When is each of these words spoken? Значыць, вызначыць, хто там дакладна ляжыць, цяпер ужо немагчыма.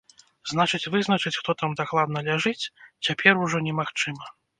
Значыць, 0.51 0.85
вызначыць, 0.93 1.33
хто 1.41 1.51
там 1.59 1.75
дакладна 1.81 2.23
ляжыць, 2.29 2.69
цяпер 3.09 3.33
ужо 3.43 3.57
немагчыма. 3.67 4.33